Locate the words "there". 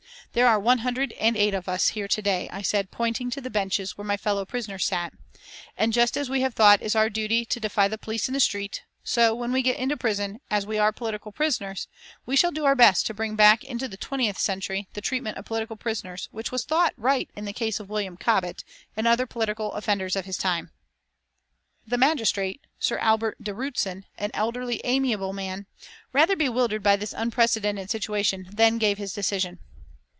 0.33-0.47